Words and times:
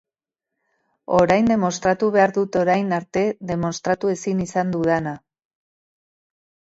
Orain 1.17 1.49
demostratu 1.49 2.07
behar 2.15 2.33
dut 2.37 2.57
orain 2.61 2.89
arte 2.97 3.23
demostratu 3.51 4.11
ezin 4.15 4.39
izan 4.47 4.73
dudana. 4.77 5.13